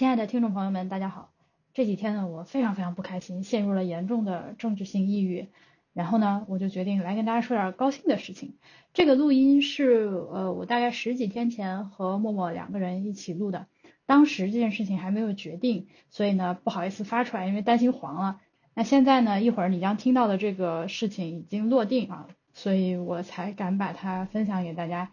[0.00, 1.30] 亲爱的听众朋友们，大家好。
[1.74, 5.48] 这几天呢，我非常非常不开心，陷入了严重的政治性抑郁。
[5.92, 8.54] 然后呢，我就决定来跟大家说点高兴的事情。
[8.94, 13.66] 这个录音是呃，我大概十几天前和默默两个人一起录的。
[14.06, 18.40] 当时这件事情还没有决定，所以呢，不好意思发出来，因为担心黄了。
[18.72, 25.10] 那现在呢，一会儿你将听到的这个事情已经落定啊，所以我才敢把它分享给大家。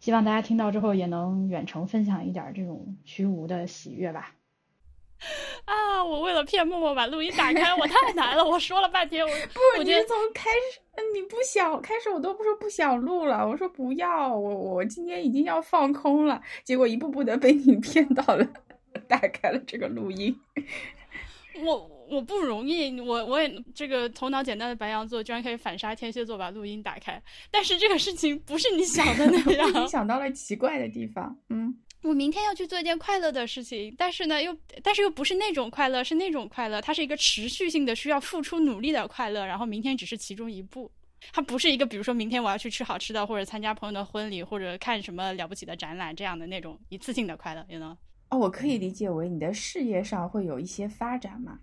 [0.00, 4.34] 希望大家听到之后也能远程分享一点这种虚无的喜悦吧。
[5.66, 6.02] 啊！
[6.02, 8.42] 我为了骗默默把录音打开，我太难了。
[8.42, 9.30] 我说了半天，我
[9.76, 10.80] 不，你从开始
[11.14, 18.46] 你不想开始，我都不说不想录了，我说不要，我我今天已经要放空了，结果一步步的被你骗到了，
[19.06, 20.34] 打开了这个录音。
[21.62, 21.76] 我
[22.10, 31.74] 我不容易，我我也这个头脑简单的白羊座居然可以反杀天蝎座把录音打开，但是这个事情不是你想的那 样，你想到了奇怪的地方，嗯。
[32.02, 39.44] 我明天要去做一件快乐的事情，但是呢，又但是又不是那种快乐，是那种快乐，它是一个持续性的需要付出努力的快乐。
[39.44, 40.90] 然后明天只是其中一步，
[41.30, 47.94] 它不是一个比如说明天我要去吃好吃的，或者参加朋友的婚礼，或者看什么了不起的展览这样的那种一次性的快乐，you know？
[48.30, 51.58] 哦，我可以理解为你的事业上会有一些发展吗？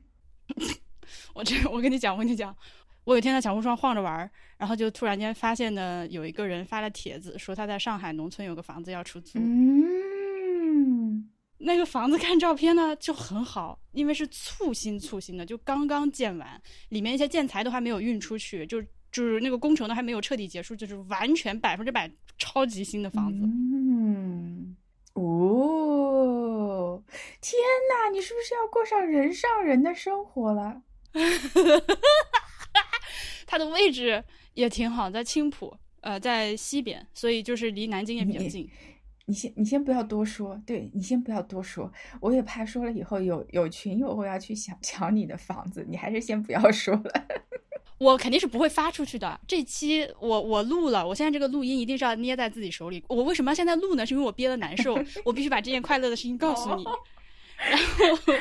[1.34, 2.56] 我这我跟你讲，我跟你讲，
[3.03, 9.40] 我有一天在小红书上晃着玩，然后就突然间发现呢，有一个人发了帖子，说他在上海农村有个房子要出租。
[9.40, 11.30] 嗯。
[11.59, 18.80] 那个房子看照片呢就很好，因为是簇新簇新的，就刚刚建完，里面一些建材都还没有运出去，就
[19.12, 23.40] 就是那个工程都还没有彻底结束，就是完全百分之百超级新的房子。
[23.44, 24.86] 嗯，哦，
[27.50, 27.58] 天
[27.90, 30.81] 哪，你是不是要过上人上人的生活了？
[33.48, 34.22] 它的位置
[34.53, 38.70] 也挺好，在青浦，呃，在西边，所以就是离南京也比较近。
[39.28, 47.28] 你先，你先不要多说，对你先不要多说，我也怕说了以后有有群友会要去想抢你的房子，你还是先不要说了。
[47.98, 53.02] 我肯定是不会发出去的，这期我我录了，我现在这个录音一定是要捏在自己手里。
[53.07, 54.06] 我为什么要现在录呢？
[54.06, 56.84] 是因为我憋得难受，我必须把这件快乐的事情告诉你。
[57.68, 58.34] 然后，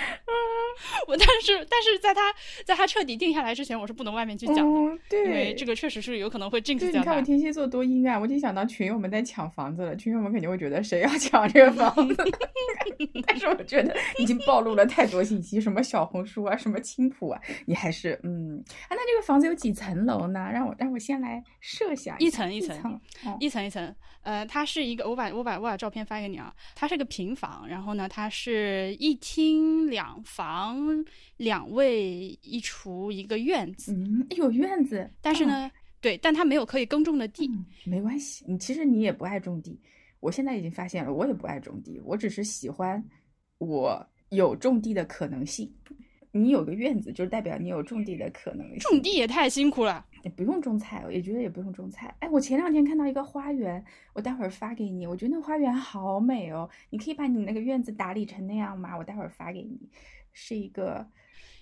[1.06, 2.32] 我但是但是在他
[2.64, 6.90] 在他彻底定下来之前，我是不能外面去讲的，对，因为这个确实是有可能会震死。
[6.90, 12.24] 你看我天蝎座多阴暗，我就想到群友们在抢房子了，群友们肯定会觉得谁要抢这个房子。
[13.26, 20.50] 但是我觉得已经暴露了太多信息，什么小红书啊，什么青浦啊，你还是嗯啊，那这个房子有几层楼呢？
[20.52, 23.00] 让我让我先来设想一层一层
[23.40, 23.94] 一层一层。
[24.22, 26.52] 呃，它是一个，我把我把我把照片发给你啊。
[26.74, 31.04] 它是个平房，然后呢，它是一厅两房
[31.36, 33.92] 两卫一厨一个院子。
[33.92, 37.50] 嗯，有院子，但是呢，对，但它没有可以耕种的地。
[37.84, 39.80] 没关系，你其实你也不爱种地。
[40.20, 43.02] 我现在已经发现了，我也不爱种地，我只是喜欢
[43.58, 45.72] 我有种地的可能性。
[46.42, 48.78] 你有个院子，就代表你有种地的可能。
[48.78, 52.14] 种地也太辛苦了，也不用种菜，我也觉得也不用种菜。
[52.20, 55.06] 哎，我前两天看到一个花园，我待会儿发给你。
[55.06, 58.96] 我觉得那花园好美哦，你可以把你那个院子打理成那样吗？
[58.96, 59.88] 我待会儿发给你。
[60.32, 61.06] 是一个，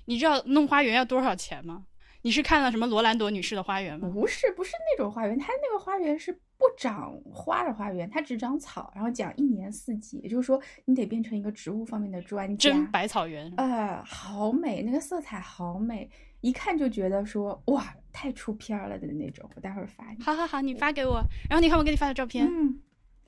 [0.06, 1.86] 你知道弄花园要多少钱吗？
[2.24, 4.08] 你是看了什么罗兰朵女士的花园吗？
[4.08, 12.70] 不是，不是那种花园，它那个花园是不长花的花园，它只长草，然后讲一年四季，也就是说你得变成一个植物方面的专家。
[12.70, 19.46] 真百草园，呃，好美，那个色彩好美，一看就觉得说哇，太出片了的那种。
[19.54, 20.24] 我待会儿发你。
[20.24, 22.46] 好好好，你发给我，然后你看我给你发的照片。
[22.50, 22.80] 嗯，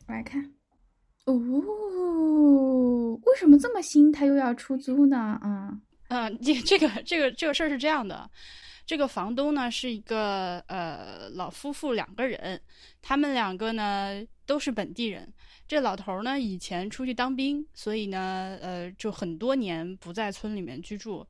[0.08, 0.42] 我来看。
[1.26, 1.34] 哦，
[3.26, 5.38] 为什么这么新，它又要出租呢？
[5.44, 8.30] 嗯嗯，这这个这个这个事儿是这样的。
[8.86, 12.60] 这个房东呢是一个呃老夫妇两个人，
[13.02, 15.30] 他们两个呢都是本地人。
[15.66, 21.26] 这老头呢以前出去当兵，所以呢呃就很多年不在村里面居住。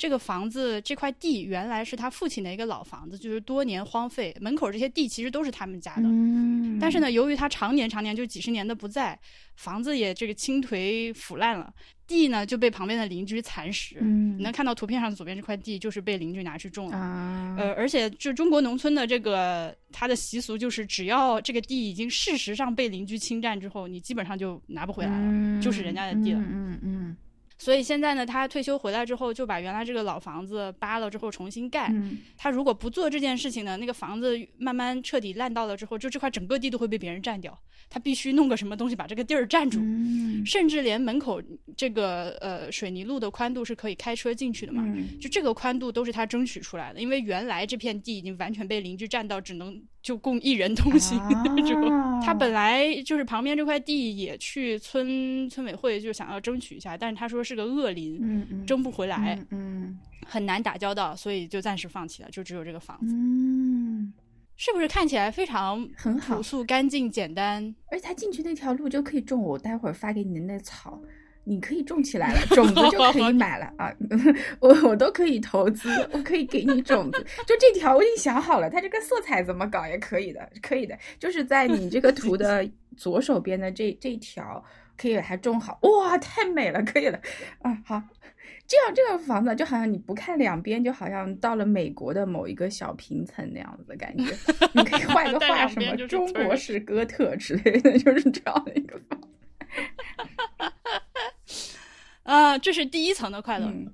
[0.00, 6.04] 这个房子这块地原来是他父亲的一个老房子，就是多年荒废，门口这些地其实都是他们家的。
[6.04, 6.78] 嗯。
[6.80, 9.18] 但是呢，由于他常年常年就几十年的不在，
[9.56, 11.70] 房子也这个倾颓腐烂了。
[12.06, 16.96] 地呢就被旁边的邻居蚕食，嗯，你能看到图片上左边这块地就是被邻居拿去种了，
[17.56, 27.16] 呃，而且就中国农村的这个它的习俗就是，只要这个地已经事实上被邻居侵占之后，你基本上就拿不回来了，就是人家的地了，嗯嗯。
[27.60, 31.92] 所以现在呢，他退休回来之后，就把原来这个老房子扒了之后重新盖。
[32.38, 37.56] 他如果不做这件事情呢，那个房子慢慢彻底烂到了之后，就这块整个地都会被别人占掉。
[37.90, 39.78] 他必须弄个什么东西把这个地儿占住，
[40.46, 41.42] 甚至连门口
[41.76, 44.82] 这个呃水泥路的宽度是可以开车进去的嘛？
[45.20, 51.18] 就这个宽度都是他争取出来的，因为原来这片地已经完全被邻居占到，只能就供一人通行
[51.56, 51.90] 那种。
[51.90, 63.14] 啊他本来就是旁边这块地也去村村委会就想要争取一下，但是他说是个恶邻，嗯嗯争不回来，嗯很难打交道，所以就暂时放弃了，就只有这个房子。
[63.16, 64.12] 嗯，
[64.54, 67.74] 是不是看起来非常很好朴素、干净、简单？
[67.90, 71.00] 而且他进去那条路就可以种我待会儿发给你的那草。
[71.50, 73.92] 你可以种起来了，种子就可以买了啊！
[74.60, 77.26] 我我都可以投资，我可以给你种子。
[77.44, 80.96] 就这条我已经想好了，它这个色彩怎么搞也可以的，可以的。
[81.18, 82.64] 就是在你这个图的
[82.96, 84.64] 左手边的这这一条，
[84.96, 85.76] 可以把它种好。
[85.82, 87.20] 哇，太美了，可以了
[87.62, 87.76] 啊！
[87.84, 88.00] 好，
[88.68, 94.32] 这样这个房子就好像你不看两边，就好像到了美国的某一个小平层那样子的感觉。
[94.72, 99.26] 你可以画一个 画什么中国式哥特之类的，就是这样的一个房子。
[102.30, 103.66] 啊，这是第一层的快乐。
[103.66, 103.92] 嗯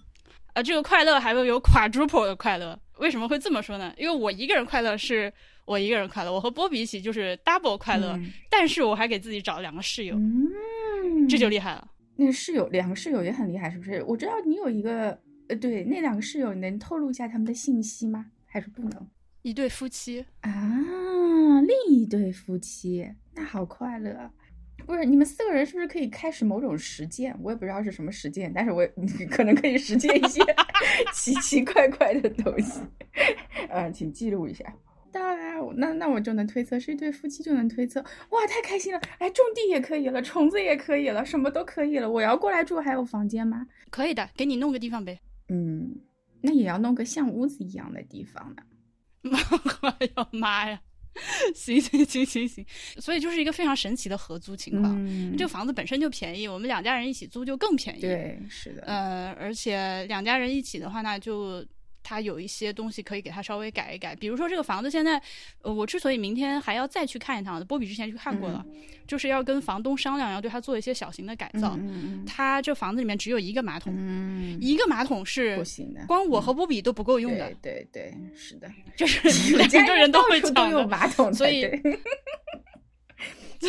[0.53, 2.79] 呃，这个快乐还会有 quadruple 的快乐。
[2.99, 3.93] 为什么会这么说呢？
[3.97, 5.33] 因为我一个人快乐是
[5.65, 11.88] 我一个人快乐，我和波比一起就是 double 快乐，嗯但是我还给自己找了两个室友，嗯，这就厉害了。
[12.17, 14.03] 那个室友，两个室友也很厉害，是不是？
[14.05, 15.19] 我知道你有一个，
[15.49, 18.27] 呃，对，那两个室友，你能透露一下他们的信息吗？
[18.47, 19.09] 还是不能？
[19.43, 20.50] 一对夫妻，啊，
[21.61, 24.31] 另一对夫妻，那好快乐。
[24.87, 27.37] 啊不是你们四个人是不是可以开始某种实践？
[27.43, 28.88] 我也不知道是什么实践，但是我也
[29.31, 30.41] 可能可以实践一些
[31.12, 32.81] 奇奇怪怪的东西。
[33.69, 34.65] 呃，请记录一下。
[35.11, 38.00] 当然，那那我就能推测是一对夫妻，就能推测。
[38.31, 39.00] 哇，太开心了！
[39.19, 42.09] 哎，种地也可以了，虫子也可以了，什么都可以了。
[42.09, 43.67] 我要过来住，还有房间吗？
[43.91, 45.19] 可以的，给你弄个地方呗。
[45.49, 45.97] 嗯，
[46.43, 48.62] 那也要弄个像屋子一样的地方呢。
[49.99, 50.81] 哎呦妈呀！
[51.55, 52.65] 行行行行行，
[52.99, 54.95] 所以就是一个非常神奇的合租情况。
[54.99, 58.83] 嗯，这个房子本身就便宜，我们两家人一起租就更便宜。，对，是的。
[58.83, 61.65] 呃，而且两家人一起的话那，就
[62.06, 65.20] 他有一些东西可以给他稍微改一改，比如说这个房子现在，
[65.62, 68.64] 呃，我之所以明天还要再去看一趟，波比之前去看过了，
[69.08, 71.76] 就是要跟房东商量，要对他做一些小型的改造。
[72.25, 80.87] 他这房子里面只有一个马桶，嗯，一个马桶是不行的，光我和波比都不够用的，对对对，是的，就是 两个人都会抢的。
[80.87, 81.99] 马桶所以对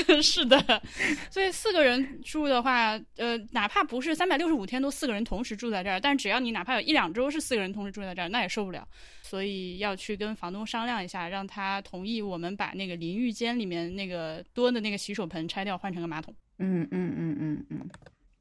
[0.22, 0.82] 是的，
[1.30, 8.88] 所以四个人住的话，呃，哪怕不是三百六十五天都四个人同时住在这儿，但只要你哪怕有一两周是四个人同时住在这儿，那也受不了。
[9.22, 16.34] 所以要去跟房东商量一下，让他同意我们把那个淋浴间里面那个多的那个洗手盆拆掉，换成个马桶。
[16.60, 17.90] 嗯嗯嗯嗯嗯，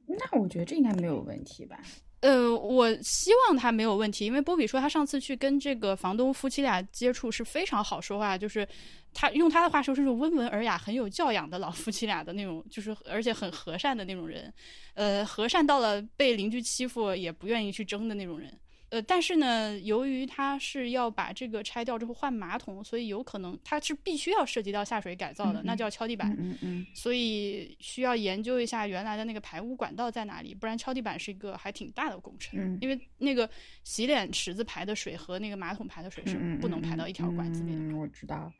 [0.06, 1.80] 那我觉得这应该没有问题吧？
[2.26, 8.66] 呃，我希望他没有问题，因为波比说他上次去跟这个房东夫妻俩接触是非常好说话，就是
[9.14, 14.52] 他用他的话说是种温文尔雅、很有教养的老夫妻俩的那种，就是而且很和善的那种人，
[14.94, 18.52] 呃，和善到了被邻居欺负也不愿意去争的那种人。
[18.88, 26.34] 呃，但是呢，由于它是要把这个拆掉之后换马桶，所以有可能它是必须要涉及到下水改造的，嗯那就要敲地板。
[26.38, 32.60] 嗯嗯所以需要研究一下原来的那个排污管道在哪里，不然敲地板是一个还挺大的工程。
[32.60, 33.48] 嗯因为那个
[33.82, 37.78] 洗脸池子排的水和那个马桶排的水是嗯，不能排到一条管子里的。
[37.78, 38.52] 嗯，我知道。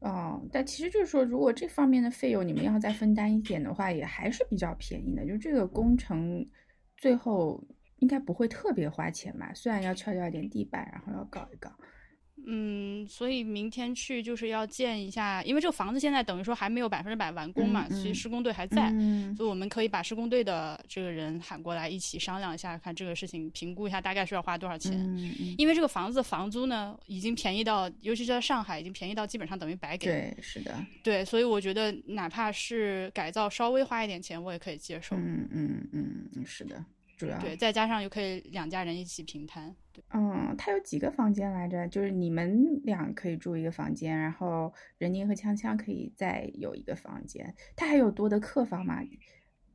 [0.00, 5.26] 哦，但其实就是说，如果这方面的费用你们要再分担一点的话，也还是比较便宜的。
[5.26, 6.44] 就这个工程
[6.96, 7.60] 最后
[7.98, 9.52] 应该不会特别花钱吧？
[9.54, 11.70] 虽然要敲掉一点地板，然后要搞一搞。
[12.46, 18.90] 嗯，所以明天去就是要见一下，因为这个房子现在等于说还没有百分之百完工嘛，所以施工队还在。
[18.92, 24.96] 嗯所以我们可以把施工队的这个人喊过来，一起商量一下，看这个事情，评估一下大概需要花多少钱。
[25.58, 30.06] 因为这个房子房租呢，已经便宜到，尤其是在上海，已经便宜到基本上等于白给。
[30.06, 30.74] 对，是的。
[31.02, 35.16] 对，所以我觉得哪怕是改造稍微花一点钱，我也可以接受。
[35.16, 36.82] 嗯嗯嗯，是的，
[37.18, 39.74] 主要对，再加上又可以两家人一起平摊。
[39.92, 41.86] 对，嗯，他有几个房间来着？
[41.88, 47.52] 就是你们俩可以住一个房间，然后任宁和锵锵可以再有一个房间。
[47.74, 49.00] 他还有多的客房吗？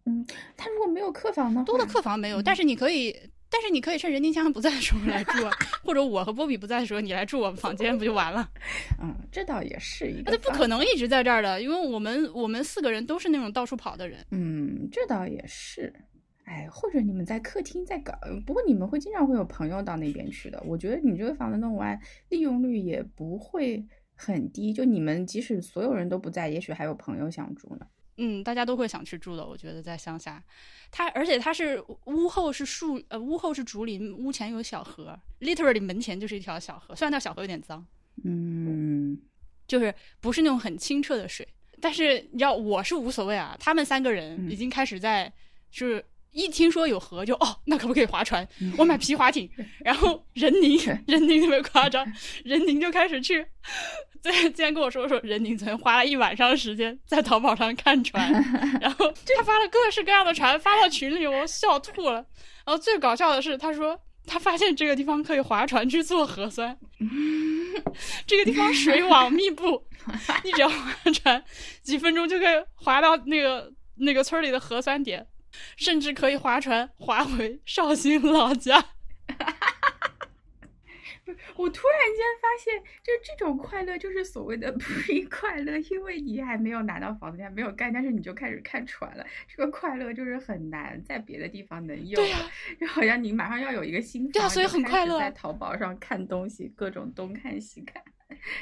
[0.06, 3.14] 嗯，他如果没有客房呢，多的客房没有，但是你可以，
[3.50, 5.52] 但是你可以趁任丁香不在的时候来住啊，
[5.84, 8.50] 或者我和波比不在的时候，你来住我们房间不就完了？
[9.04, 14.26] 嗯，这倒也是一个那他不可能一直在这儿的，因为我们我们四个人都是那种到处跑的人。
[14.32, 15.94] 嗯，这倒也是。
[16.46, 18.14] 哎，或者你们在客厅在搞，
[18.46, 20.62] 不过你们会经常会有朋友到那边去的。
[20.66, 23.86] 我觉得你这个房子弄完，利用率也不会
[24.16, 24.74] 很低。
[24.74, 27.88] 就你们即使所有人都不在，也许还有朋友想住呢。
[28.18, 29.44] 嗯，大家都会想去住的。
[29.44, 30.44] 我觉得在乡下，
[30.92, 36.96] 它而且它是屋后是树，呃，屋后是竹林，屋前有小河，literally 门前就是一条小河。
[36.96, 37.84] 虽然那小河有点脏，
[38.24, 39.20] 嗯
[39.66, 41.48] 就是不是那种很清澈的水，
[41.82, 43.58] 但是你知道我是无所谓啊。
[43.60, 45.34] 他们三个人嗯已经开始在，
[45.72, 48.48] 就是一听说有河就哦，那可不可以划船？
[48.78, 49.50] 我买皮划艇。
[49.84, 52.06] 然后任宁，任宁特别夸张，
[52.44, 53.46] 任宁就开始去。
[54.22, 58.32] 对，今天跟我说说，任宁昨天花了一晚上时间在淘宝上看船，
[58.80, 62.26] 然后他发了各式各样的船发到群里，我笑吐了。
[62.66, 66.76] 然后最搞笑的是，他说他发现这个地方可以划船去做核酸，
[68.26, 69.86] 这个地方水网密布，
[70.46, 71.44] 你只要划船，
[71.82, 75.28] 几分钟就可以划到那个那个村里的核酸点，
[75.76, 78.84] 甚至可以划船划回绍兴老家。
[81.56, 89.26] 我突然间发现，就是这种快乐，就是所谓的 pre 快乐，因为你还没有拿到房子，你还没有干，但是你就开始看船了。
[89.48, 92.38] 这个快乐就是很难在别的地方能有，对呀，
[92.80, 98.04] 就好像你马上要有一个新房，对啊，所以很快乐，在淘宝上看东西，各种东看西看。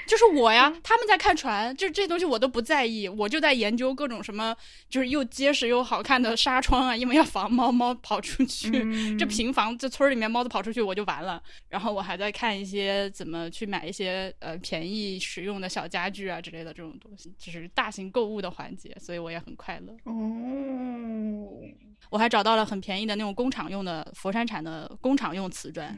[0.06, 4.56] 就是我呀，他们在看船，就这东西我都不在意，我就在研究各种什么，
[4.90, 8.70] 就是又结实又好看的纱窗啊，因为要防猫猫跑出去。
[9.18, 11.42] 这平房这村里面猫子跑出去我就完了。
[11.70, 19.94] 然后我还在看一些怎么去买一些呃便宜实用的小家具啊之类的这种东西，就是大型购物的环节，所以我也很快乐。
[20.04, 20.14] 哦，
[22.10, 25.98] 我还找到了很便宜的那种工厂用的佛山产的工厂用瓷砖，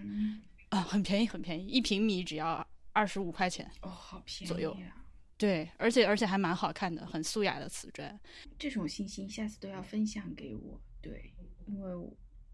[0.69, 2.65] 啊，很便宜很便宜，一平米只要。
[2.93, 4.77] 二十五块钱哦，好便宜左右，
[5.37, 8.17] 对，而且而且还蛮好看的，很素雅的瓷砖。
[8.57, 11.33] 这种信息下次都要分享给我，对，
[11.65, 11.91] 因为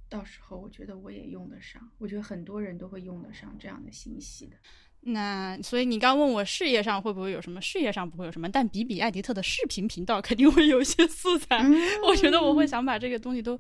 [0.08, 4.58] 到时候我觉得我也用得上，我觉得很多人都会用得上这样的信息的。
[5.02, 7.62] 那所以你刚问我事业上会不会有什么？
[7.62, 11.64] 事业上不会有什么，但比比艾迪特的视频频道肯定会有一些素材。
[12.06, 13.60] 我觉得我会想把这个东西都。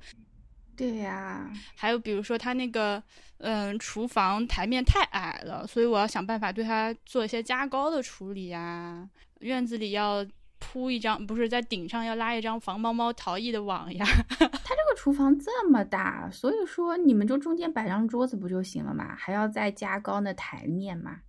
[0.79, 3.03] 对呀，还有比如说他那个，
[3.39, 9.05] 嗯，厨房台面太矮了，所以我要想办法对它做一些加高的处理呀。
[9.41, 10.25] 院子里要
[10.57, 14.05] 铺一张，不是在顶上要拉一张防猫猫逃逸的网呀。
[14.39, 14.49] 他这
[14.89, 19.13] 个厨房这么大，所以说你们就中间摆张桌子不就行了嘛？
[19.17, 21.19] 还要再加高那台面嘛？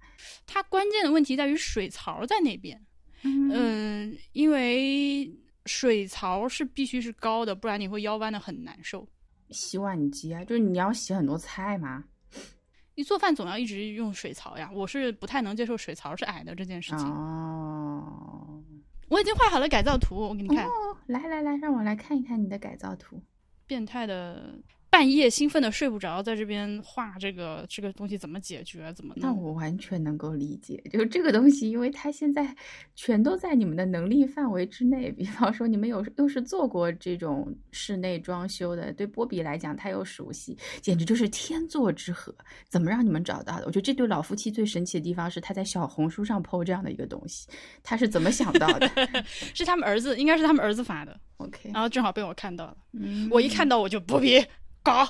[0.47, 2.81] 它关键的问题在于水槽在那边，
[3.25, 5.29] 嗯，因为
[5.67, 9.09] 水槽是必须是高的，不然你会腰弯的很难受。
[9.51, 12.05] 洗碗机啊，就是你要洗很多菜嘛？
[12.95, 17.07] 你做饭总要一直用水槽呀，我是不太能接受水槽是矮的这件事情。
[17.07, 18.63] 哦，
[19.09, 20.67] 我已经画好了改造图，我给你看。
[21.07, 23.23] 来来来，让我来看一看你的改造图。
[23.67, 24.59] 变态的。
[24.91, 28.93] 半夜兴奋的睡不着，在这边画这个这个东西怎么解决？
[28.93, 29.15] 怎么？
[29.17, 32.55] 那我完全能够理解，就这个东西，因为它现在
[32.97, 35.11] 全都在你们的能力范围之内。
[35.13, 42.35] 比方说，你们有又是做过这种室内装修的，对波比来讲，他又熟悉，简直就是天作之合。
[42.69, 43.67] 怎么让你们找到的？
[43.67, 47.49] 我觉得这对老夫妻最神奇的地方是，他在小红书上 PO 这样的一个东西，
[47.85, 48.91] 他是怎么想到的？
[49.55, 51.19] 是他们儿子，应该是他们儿子发的。
[51.37, 52.77] OK，然后正好被我看到了。
[52.93, 54.45] 嗯，我一看到我就波比。
[54.83, 55.07] 搞，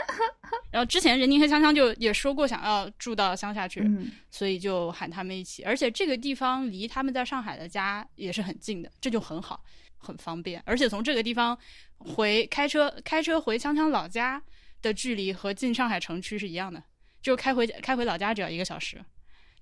[0.70, 3.88] 然后之前任宁和香香就也说过想要住到乡下去，
[4.30, 5.62] 所以就喊他们一起。
[5.62, 9.62] 而且这个地方离他们在上海的家也是很近的，这就很好，
[9.98, 10.62] 很方便。
[10.66, 11.56] 而且从这个地方
[11.98, 14.42] 回开车开车回香香老家
[14.82, 16.82] 的距离和进上海城区是一样的，
[17.22, 19.02] 就开回开回老家只要一个小时。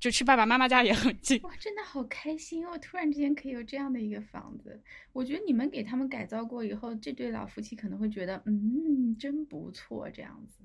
[0.04, 2.76] 就去爸爸妈妈家也很近哇，真的好开心哦！
[2.76, 4.78] 突然之间可以有这样的一个房子，
[5.14, 10.58] 我觉得你们给他们改造过以后，这对老夫妻可能会觉得，嗯，真不错，这样子。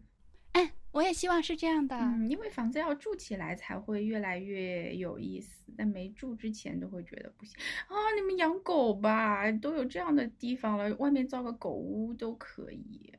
[0.51, 7.55] 哎，我也希望是这样的，因为房子要住起来才会越来越有意思，但没住之前都会觉得不行
[7.87, 7.95] 啊。
[8.17, 13.13] 你们养狗吧，都有这样的地方了，外面造个狗屋都可以。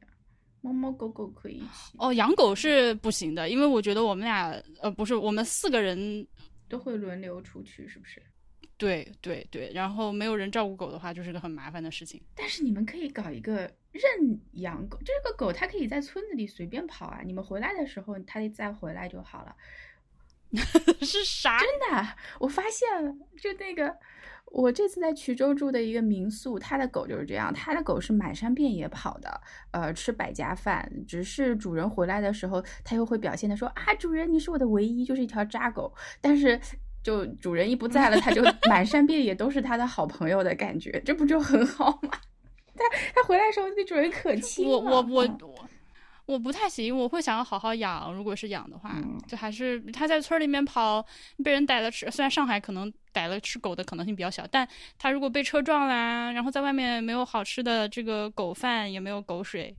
[0.60, 4.50] 猫猫狗狗可以一起哦，养狗是不行的，因为我觉得我们俩
[4.80, 6.26] 呃不是我们四个人
[6.68, 8.22] 都会轮流出去，是不是？
[8.76, 12.18] 对对对，然后没有人照顾狗的话，就是个很麻烦的事情。
[12.34, 14.02] 但是你们可以搞一个认
[14.52, 19.54] 养狗，这个狗它可以在村子里随便跑啊，你们回来的时候它再回来就好了。
[21.02, 21.58] 是啥？
[21.58, 23.96] 真的，我发现了，就那个。
[24.52, 29.40] 我这次在衢州住的一个民宿，他的狗就是这样，他的狗是满山遍野跑的，
[29.70, 30.90] 呃，吃百家饭。
[31.06, 35.94] 只是主人回来的时候，他又会表现的说啊，主人你是我的唯一，就是一条渣狗。
[36.20, 36.60] 但是
[37.00, 42.10] 就主人一不在了，他就 满山遍野都是他的好朋友的感觉，这不就很好吗？
[42.74, 44.76] 他他回来的时候对主人可亲了。
[44.76, 45.69] 我我我我。
[46.30, 48.14] 我不太行，我会想要好好养。
[48.14, 48.94] 如果是养的话，
[49.26, 51.04] 就还是他在村里面跑，
[51.42, 52.08] 被人逮了吃。
[52.08, 59.74] 虽然上海可能逮了吃狗的可能性比较小，但他如果被车撞啦，然后在外面没有好吃的这个狗饭，也没有狗水，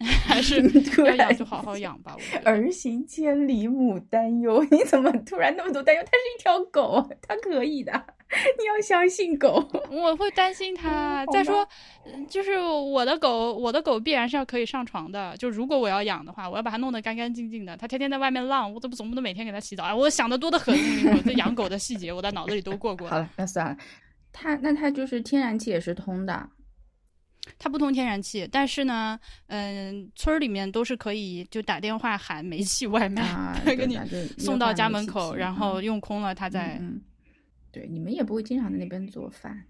[0.26, 0.60] 还是
[1.16, 2.16] 养就好好养吧。
[2.44, 6.02] 我儿行千里母担忧，你怎么突然那么多担忧？
[6.02, 7.92] 它是一条狗，它可以的，
[8.58, 9.66] 你要相信狗。
[9.90, 11.24] 我会担心它。
[11.24, 11.66] 嗯再说，
[12.04, 15.36] 嗯就是我的狗，我的狗必然是要可以上床的。
[15.36, 17.76] 就如果我要养的话，我要把它弄得干干净净的。
[17.76, 19.94] 它天天在外面浪，我怎么总不能每天给它洗澡啊？
[19.94, 20.74] 我想的多的很，
[21.24, 23.18] 这养狗的细节我在脑子里都过过好。
[23.18, 23.76] 了，那算了。
[24.32, 26.48] 它那它就是天然气也是通的，
[27.58, 33.98] 它不通天然气，但是呢，嗯、村儿里面都是可以就打电话喊煤气外卖，啊，给你
[34.38, 37.02] 送到家门口，然后嗯用空了，它再嗯，嗯
[37.70, 39.64] 对，你们也不会经常在那边做饭，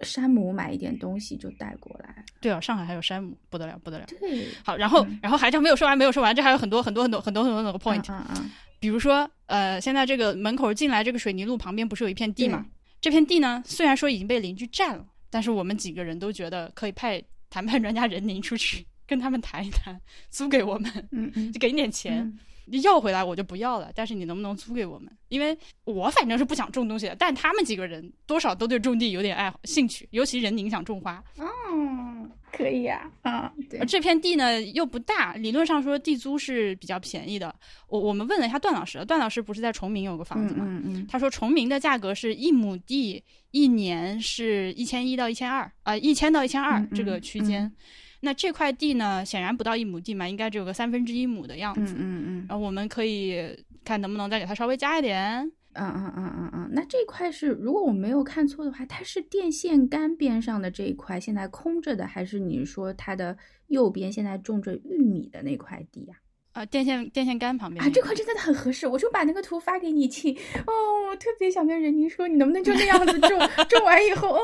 [0.00, 2.24] 山姆买一点东西就带过来。
[2.40, 4.06] 对啊，上海还有山姆，不得了，不得了。
[4.20, 12.64] 对好，然后、嗯然后还叫没有说完，没有说完，这还有很多很多很多很多很多很多个 point，、嗯嗯比如说呃，现在这个门口进来这个水泥路旁边不是有一片地对嘛？
[13.00, 18.86] 这片地呢，虽然说已经被邻居占了，但是我们几个人都觉得可以派谈判专家任宁出去。
[19.08, 20.00] 跟他们谈一谈，
[20.30, 22.18] 租给我们，嗯嗯就给你点钱。
[22.18, 22.38] 嗯
[22.70, 25.10] 你要回来我就不要了，但是你能不能租给我们？
[25.28, 31.24] 因为我反正是不想种东西的，但他们几个人多少都对种地有点爱好兴趣，尤其人宁想种花。
[31.38, 37.54] 嗯，可以啊，啊，对，这片地呢又不大，理论上说地租是比较便宜的。
[37.88, 40.66] 我我们问了一下段老师，段老师不是在崇明有个房子吗？
[40.68, 47.64] 嗯嗯他说崇明的价格是一亩地一年是一千一到一千二啊，一千到一千二嗯这个区间。
[47.64, 47.72] 嗯
[48.20, 51.94] 那这块地呢，显然不到一亩地嘛，应该只有个三分之一亩的样嗯子。
[51.98, 55.50] 嗯嗯然后我们可以看能不能再给它稍微加一点。
[55.74, 63.36] 嗯嗯嗯嗯嗯，那这块是如果我没有看错的话，它是电线杆边上的这一块现在空着的，还是你说它的
[63.68, 66.18] 右边现在种着玉米的那块地呀、啊，
[66.66, 67.90] 电线电线杆旁边啊？
[67.92, 70.36] 这块真的很合适，我就把那个图发给你亲。
[70.66, 70.72] 哦，
[71.10, 73.38] 我特别想跟任宁说，你能不能就那样子种，
[73.68, 74.40] 种完以后，哦，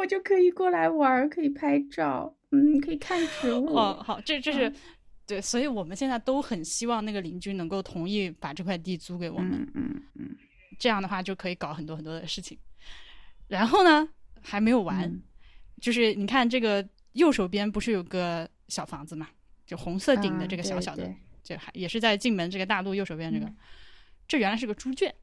[0.00, 3.74] 我就可以过来玩儿，可以拍照，嗯，可以看植物。
[3.74, 4.74] 哦，好，这这是、嗯
[5.26, 9.52] 对，所以我们现在都很希望那个邻居能够同意把这块地租给我们。
[9.52, 10.36] 嗯嗯嗯，
[10.78, 12.56] 这样的话就可以搞很多很多的事情。
[13.46, 14.08] 然后呢，
[14.40, 15.22] 还没有完，嗯
[15.80, 19.28] 就是你看这个右手边不是有个小房子嘛，
[19.66, 21.16] 就红色顶的这个啊小小的，对对
[21.48, 23.56] 这还也是在进门这个大路右手边这个，嗯
[24.26, 25.14] 这原来是个猪圈，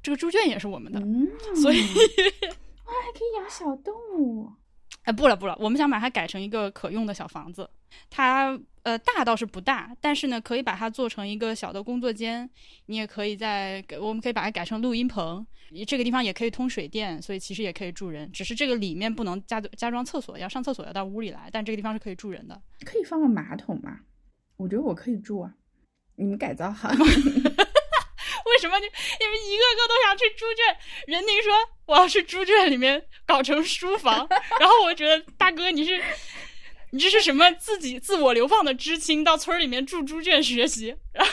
[0.00, 1.00] 这个猪圈也是我们的。
[1.00, 4.48] 嗯，所以哇，还可以养小动物。
[5.02, 7.68] 哎，不了不了，我们想把它改成一个可用的小房子。
[8.08, 12.48] 它呃大倒是不大，但是呢，可以把它做成一个小的工作间。
[12.86, 15.44] 你也可以在，我们可以把它改成录音棚。
[15.84, 18.30] 这个地方也可以通水电，所以其实也可以住人。
[18.30, 21.48] 只是这个里面不能加加装厕所，要上厕所要到屋里来。
[21.52, 22.62] 但这个地方是可以住人的。
[22.84, 23.98] 可以放个马桶吗？
[24.56, 25.50] 我觉得我可以住啊。
[26.16, 26.88] 你们改造好。
[28.46, 30.76] 为什么你你们一个个都想去猪圈？
[31.08, 31.52] 任宁说
[31.86, 34.26] 我要去猪圈里面搞成书房，
[34.60, 36.00] 然后我觉得大哥你是
[36.92, 41.32] 你这是什么自己自我流放的知青到村里面住猪圈学习，然后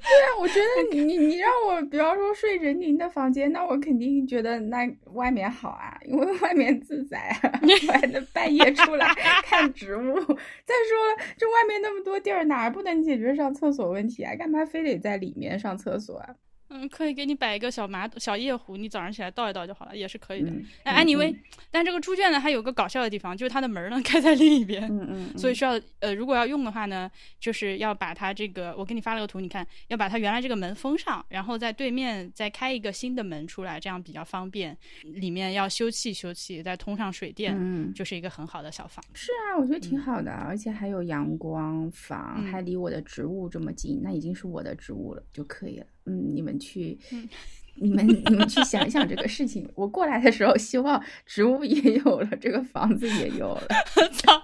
[0.00, 9.06] 对啊，我觉得你你让我，比方说睡人宁的房间，那我肯定觉得那外面好啊，因为外面自在啊， 我还能半夜出来
[9.44, 10.14] 看植物。
[10.14, 14.34] 再说了，这外面那么多地儿，哪儿不能解决上厕所问题啊？
[14.36, 16.34] 干嘛非得在里面上厕所啊？
[16.70, 20.50] 嗯可以给你摆一个小马桶小夜壶，你早上起来倒一倒就好了，也是可以的。
[20.50, 21.34] 嗯，哎，anyway，
[21.70, 24.82] 但这个猪圈呢还有个搞笑的地方，就是它的门呢 开在另一边。
[24.84, 34.76] 嗯嗯嗯，所以需要呃，如果要用的话呢，就是要把它这个，我给你发了个图，你看，要把它原来这个门封上，然后在对面再开一个新的门出来，这样比较方便。
[35.02, 39.04] 里面要修葺修葺，再通上水电，嗯，就是一个很好的小房。
[39.12, 45.86] 是啊，我觉得挺好的，而且还有阳光房，嗯还离我的植物这么近，那已经是我的植物了就可以了。
[46.06, 47.28] 嗯，你们去，嗯
[47.76, 49.68] 你们你们去想一想这个事情。
[49.74, 53.66] 我过来的时候，希望植物也有了，这个房子也有了。
[54.14, 54.42] 操！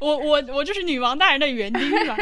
[0.00, 2.16] 我我我就是女王大人的园丁是吧？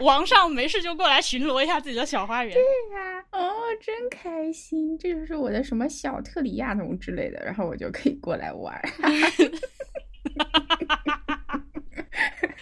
[0.00, 2.52] 王上没事就过来巡逻一下自己的小花园。
[2.52, 2.62] 对
[2.96, 4.98] 呀、哦，真开心！
[4.98, 8.82] 这就是我的什么小特里亚农之类的，然后我就可以过来玩儿。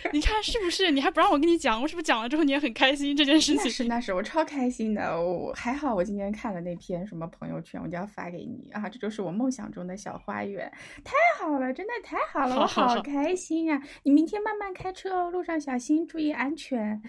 [0.12, 0.90] 你看是不是？
[0.90, 3.70] 你还不让我跟你讲，我是不是讲了之后你也很开心这件事那情？
[3.70, 5.20] 是那是，我超开心的。
[5.20, 8.88] 我还好，我今天看了那篇什么朋友圈，我就要发给你啊！
[8.88, 10.70] 这就是我梦想中的小花园，
[11.04, 13.82] 太好了，真的太好了，我好开心啊！
[14.02, 17.00] 你明天慢慢开车哦，路上小心，注意安全。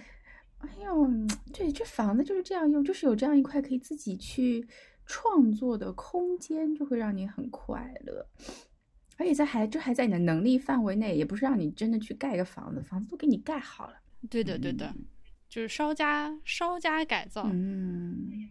[0.60, 1.08] 哎呦，
[1.53, 4.65] 对，这房子就是这样用，就是有这样一块可以自己去
[5.06, 8.25] 创作的空间，就会让你很快乐。
[9.24, 13.94] 而且在还就还在你的能力范围内，也不是让你真的去盖个房子，房子都给你盖好了。
[14.30, 14.94] 对的，对的，
[15.48, 17.50] 就是稍加稍加改造。
[17.50, 18.50] 嗯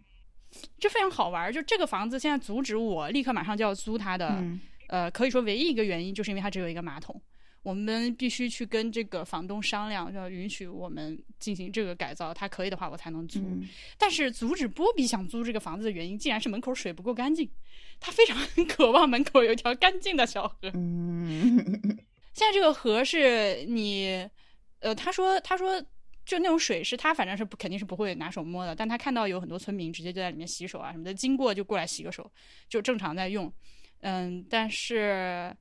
[0.79, 1.53] 这非常好玩儿。
[1.53, 7.21] 就这个房子现在阻止我立刻马上就要租它的，嗯呃，可以说唯一一个原因就是因为它只有一个马桶。
[7.63, 13.39] 我们必须去跟这个房东商量，要允许我们进行这个改造，他可以的话我才能租。
[13.39, 17.49] 嗯但是阻止波比想租这个房子的原因，竟然是门口水不够干净，
[17.99, 20.69] 他非常 渴望门口有一条干净的小河。
[20.73, 21.57] 嗯
[22.33, 24.27] 现在这个河是你，
[24.79, 25.81] 呃，他说他说
[26.25, 32.29] 就那种水是他反正是不肯定是不会拿手摸的，但他看到有很多村民直接就在里面洗手啊什么的，经过就过来洗个手，
[32.67, 33.51] 就正常在用。
[34.01, 35.55] 嗯，但是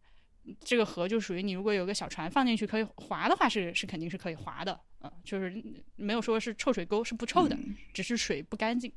[0.60, 5.62] 这个河就属于你如果有个小船放进去可以划的话是是肯定是可以划的，嗯、就是
[5.96, 7.56] 没有说是臭水沟是不臭的，
[7.92, 8.92] 只是水不干净。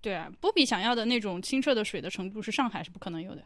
[0.00, 3.44] 对啊，波比想要的那种清澈的水的程度是上海是不可能有的。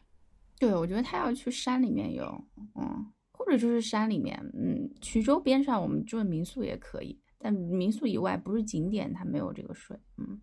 [0.59, 2.44] 对，我觉得他要去山里面游，
[2.77, 10.40] 嗯，或者就是山里面，嗯，衢州边上我们住的民宿也可以，但民宿以外不是景点，它没有这个水，嗯，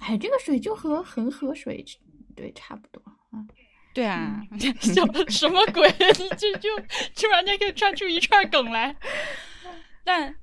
[0.00, 1.84] 哎，这个水就和恒河水
[2.36, 3.44] 对差不多，嗯，
[3.94, 4.40] 对啊，
[4.80, 5.88] 笑什么鬼？
[5.88, 6.68] 你这就
[7.14, 8.94] 突然间可以串出一串梗来，
[10.04, 10.34] 但。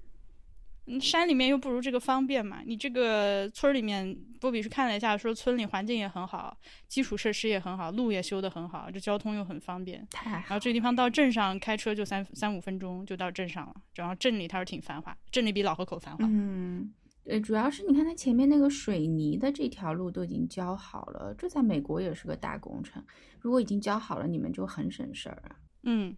[0.91, 2.63] 嗯，山里面又不如这个方便嘛。
[2.65, 6.57] 你这个村里面，波比去看了一下，说村里环境也很好，
[6.87, 10.03] 基础设施也很好，路也修得很好，这交通又很方便。
[10.25, 16.25] 然后这个地方到镇上开车就三三五分钟就到镇上了，然后镇里它是挺繁华，镇里比老河口繁华。
[16.27, 16.91] 嗯，
[17.29, 23.03] 对，主要是你看它前面那个水泥的这条路都已经浇好了，这在美国也是个大工程。
[23.39, 25.55] 如果已经浇好了，你们就很省事儿啊。
[25.83, 26.17] 嗯，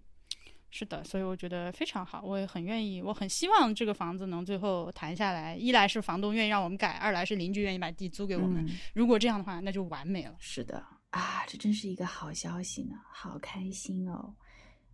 [0.70, 5.54] 是的，所以我觉得非常好，我也很愿意，我很希望这个房子能最后谈下来。
[5.54, 8.66] 一来是房东愿意让我们改，二来是邻居愿意把地租给我们。
[8.66, 10.34] 嗯如果这样的话，那就完美了。
[10.40, 14.34] 是的啊，这真是一个好消息呢，好开心哦！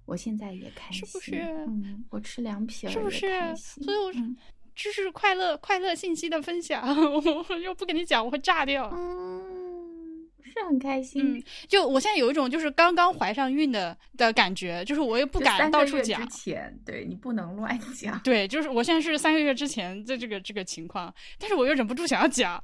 [0.06, 4.36] 我现在也开心，是不是嗯，我吃凉皮儿是不是所以我嗯
[4.78, 6.84] 知识快乐快乐信息的分享，
[7.50, 8.88] 我又不跟你讲，我会炸掉。
[10.68, 11.36] 很开心。
[11.38, 16.38] 嗯，就我现在有一种就是刚刚怀上孕的的感觉，就是我也不就敢到处讲之。
[16.38, 18.20] 前，对你不能乱 讲。
[18.24, 22.62] 对，就是我现在是三个月之前的这个这个情况，但是我又忍不住想要讲，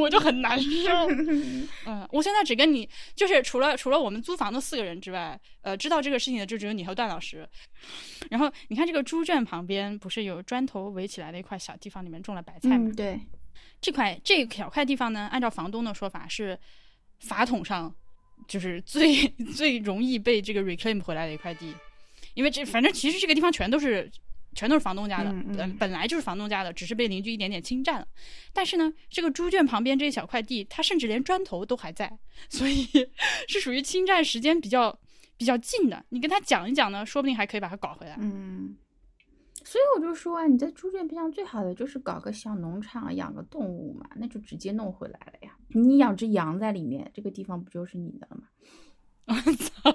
[0.00, 0.90] 我就很难受。
[1.86, 7.48] 嗯，我现在只跟你，就是除了除了我们租房的四个人之外，呃，知道这个事情的就只有你和段老师。
[8.30, 12.76] 然后你看这个猪圈旁边不是有砖头围起来的一块小地方，里面种了白菜吗？
[12.78, 13.20] 嗯，对，
[13.80, 16.58] 这块这小块地方呢，按照房东的说法是
[17.18, 17.94] 法统上
[18.46, 21.74] 就是最 最容易被这个 reclaim 回来的一块地，
[22.34, 24.10] 因为这反正其实这个地方全都是
[24.54, 28.06] 全都是房东家的，本本来就是房东家的，只是被邻居一点点侵占了。
[28.52, 32.10] 但是呢，这个猪圈旁边这一小块地，它甚至连砖头都还在，
[32.48, 32.88] 所以
[33.46, 34.98] 是属于侵占时间比较
[35.36, 36.04] 比较近的。
[36.08, 38.16] 你跟他讲一讲呢，说不定还可以把它搞回来。
[38.18, 38.76] 嗯，
[39.68, 45.54] 所以我就说啊，你在猪圈边上最好的就是搞个小农场，养个动物嘛，那就直接弄回来了呀。
[45.68, 48.48] 你养只羊在里面，这个地方不就是你的了吗？
[49.26, 49.94] 我操！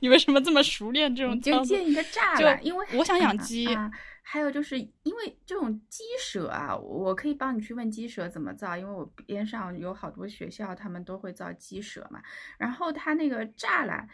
[0.00, 1.62] 你为什么这么熟练这种就？
[1.64, 3.90] 建一个栅栏，因为我想养啊 鸡啊。
[4.24, 12.22] 还有就是因为这种鸡舍啊，我可以帮你去问鸡舍怎么造，因为我边上有好多学校，他们都会造鸡舍嘛。
[12.56, 14.08] 然后它那个栅栏，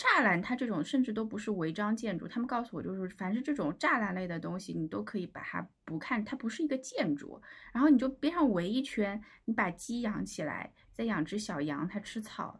[0.00, 7.38] 栅栏它这种甚至都不是违章建筑，他们告诉我就是，凡是这种栅栏类的东西，你都可以把它不看，它不是一个建筑，
[7.70, 12.58] 然后你就边上围一圈，你把鸡养起来，再养只小羊，它吃草，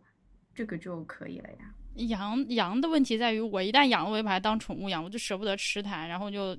[0.55, 1.75] 这个就可以了呀。
[1.95, 6.55] 羊羊的问题在于，我一旦养了，我就把它当宠物养，我就舍不得吃它，然后就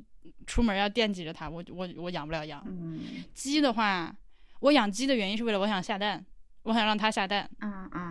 [0.47, 2.59] 出门要惦记着它，我我我养不了羊。
[2.67, 2.99] 嗯
[3.35, 4.11] 鸡的话，
[4.59, 6.25] 我养鸡的原因是为了我想下蛋，
[6.63, 7.47] 我想让它下蛋。
[7.59, 8.10] 啊啊，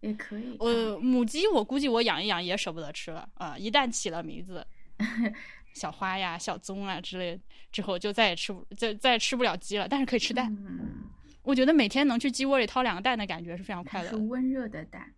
[0.00, 0.52] 也可以。
[0.52, 4.66] 啊我母鸡，我估计我养一养也舍不得吃了啊、一旦起了名字，
[5.74, 10.54] 小花呀、小棕啊之类，之后就再也吃不再再也吃不了鸡了，但是可以吃蛋。
[10.60, 11.04] 嗯，
[11.42, 14.16] 我觉得每天能去鸡窝里掏两个蛋的感觉是非常快乐的。
[14.16, 15.12] 是温热的蛋。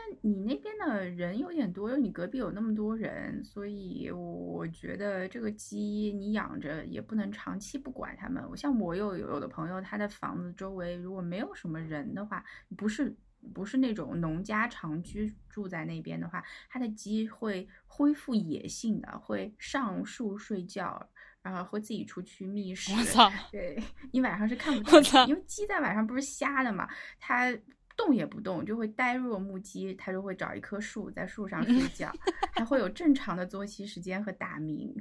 [0.00, 8.40] 但你那边的人有点多，你隔壁有那么多人，所以我觉得这个鸡你养着也不能长期不管它们。
[8.48, 12.44] 我像我有有的朋友，他的房子周围如果没有什么人的话，
[12.76, 13.12] 不是
[13.54, 21.08] 不是那种农家长居住在那边的话，它的鸡会恢复野性的，会上树睡觉，
[21.42, 22.92] 然后会自己出去觅食。
[22.92, 23.30] 我操！
[23.50, 27.56] 对你晚上是看不 到的，因为鸡在晚上不是瞎的嘛，它
[27.96, 32.12] 动也不动，就会呆若木鸡，它就会找一棵树在树上睡觉，
[32.54, 34.94] 还会有正常的作息时间和打鸣。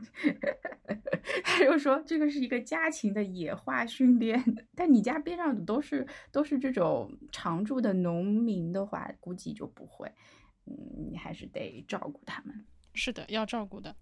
[1.44, 4.42] 他就说这个是一个家禽的野化训练，
[4.76, 10.12] 但你家边上的都是都是这种常住的农民的话，估计就不会。
[10.66, 10.76] 嗯，
[11.12, 12.66] 你还是得照顾他们。
[12.94, 13.96] 是的，要照顾的。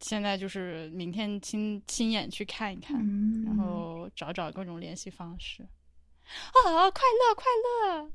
[0.00, 5.62] 现在就是明天亲亲眼去看一看，嗯然后找找各种联系方式。
[5.62, 7.44] 啊，快乐快
[7.96, 8.12] 乐！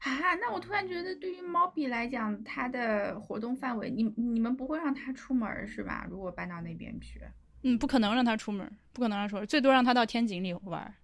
[0.00, 6.06] 啊，那我突然觉得，对于猫比来讲，它的活动范围，你你们不会让它出门是吧？
[6.10, 7.20] 如果搬到那边去，
[7.62, 10.94] 嗯，不可能让它出门，不可能让它出门，最多让它到天井里玩。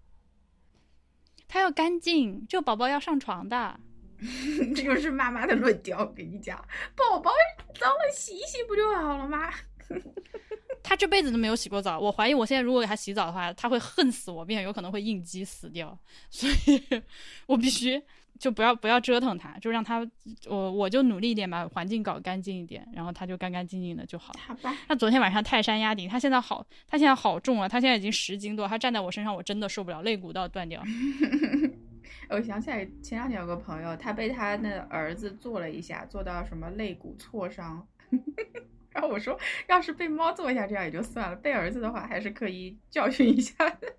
[1.49, 3.79] 它要干净，就宝宝要上床的。
[4.75, 6.57] 这就是妈妈的论调，我跟你讲，
[6.97, 7.31] 宝宝
[7.79, 9.53] 脏了洗一洗不就好了吗？
[10.83, 15.97] 他这辈子都没有洗过澡，我怀疑我现在如果给他洗澡的话，他会恨死我，并且有可能会应激死掉。
[16.31, 17.03] 所以，
[17.47, 18.03] 我必须
[18.39, 20.07] 就不要不要折腾他，就让他
[20.47, 24.33] 我我就努力一点把环境搞干净一点，然后他就干干净净的就好。
[24.39, 24.77] 好吧。
[24.89, 30.83] 那昨天晚上泰山压顶，他现在好，他现在好重啊，他现在已经十斤多，他站在我身上我真的受不了，肋骨都要断掉。
[32.29, 37.87] 我想起来前两天有个朋友，他被他那儿子做了一下，做到什么肋骨挫伤。
[38.91, 43.93] 然后我说，要是被猫揍一下，这样也就算了；被儿子的话，还是可以教训一下的。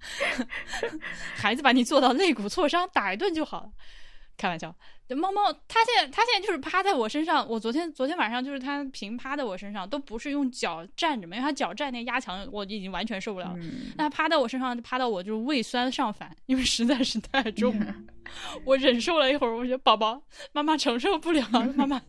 [1.36, 3.70] 孩子把你做到肋骨挫伤，打一顿就好了。
[4.36, 4.74] 开玩笑，
[5.10, 7.46] 猫猫它现在它现在就是趴在我身上。
[7.46, 13.58] 我昨天昨天晚上就是它平趴在我身上，都不是用脚站着嘛，因为它脚站那压强，我已经完全受不了了。
[13.98, 17.94] 那它趴在我身上，就趴到我就是胃酸上反，因为实在是太重了。
[18.64, 22.00] 我忍受了一会儿，我觉得宝宝妈妈承受不了，妈妈。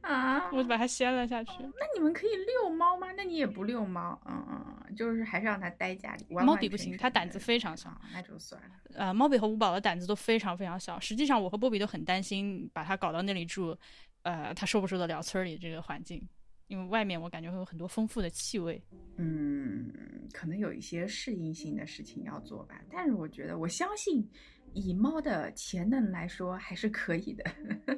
[0.08, 0.50] 啊！
[0.52, 1.50] 我就把它掀了下去。
[1.60, 3.12] 那你们可以遛猫吗？
[3.12, 6.26] 那你也不遛猫，嗯嗯，就是还是让它待家里。
[6.30, 8.68] 猫比不行，它胆子非常小，那就算了。
[8.94, 10.98] 呃，猫比和五宝的胆子都非常非常小。
[11.00, 13.76] 实际上，我和波比都很担心把它搞到那里住，
[14.22, 16.26] 呃，它受不受得了村里这个环境？
[16.68, 18.82] 因为外面我感觉会有很多丰富的气味。
[19.16, 19.90] 嗯，
[20.32, 22.80] 可能有一些适应性的事情要做吧。
[22.90, 24.26] 但是我觉得，我相信。
[24.72, 27.44] 以猫的潜能来说，还是可以的。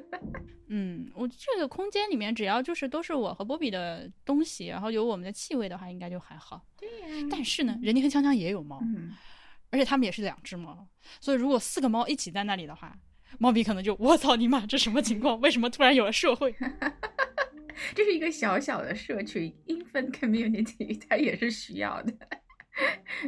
[0.73, 6.65] 嗯，我这个空间里面，只要就是都是我和波比的东西，然后有我们的气味的话，应该就还好。
[6.77, 7.27] 对呀。
[7.29, 9.11] 但是呢，人家和锵锵也有猫，嗯，
[9.69, 10.87] 而且他们也是两只猫，
[11.19, 12.97] 所以如果四个猫一起在那里的话，
[13.37, 15.39] 猫比可能就我操你妈，这什么情况？
[15.41, 16.55] 为什么突然有了社会？
[17.95, 22.13] 这是一个小小的社群，infant community，它也是需要的。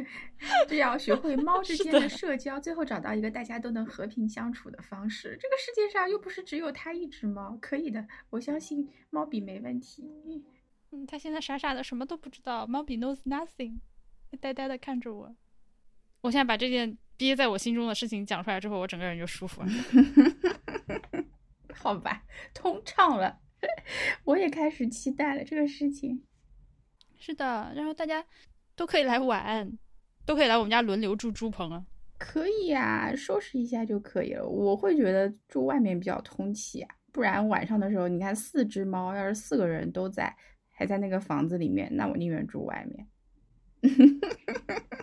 [0.68, 5.36] 就要学会 猫之间的社交，最后找到一个大家都能和平相处的方式。
[5.40, 10.10] 这个世界上又不是只有它一只猫，可以的，我相信猫比没问题。
[10.90, 12.66] 嗯，它现在傻傻的，什么都不知道。
[12.66, 13.78] 猫比 knows nothing，
[14.40, 15.36] 呆呆的看着我。
[16.20, 19.68] 我现在把这件憋在我心中的事情讲出来之后，我整个人就舒服了。
[21.74, 23.40] 好吧，通畅了。
[24.24, 26.24] 我也开始期待了这个事情。
[27.18, 28.24] 是的，然后大家。
[28.76, 29.78] 都可以来玩，
[30.26, 31.84] 都可以来我们家轮流住猪棚啊！
[32.18, 34.46] 可以啊，收拾一下就可以了。
[34.46, 40.34] 我会觉得住外面比较通气啊，不然晚上的时候，你看四只猫，要是四个人都在，
[40.70, 43.06] 还在那个房子里面，那我宁愿住外面。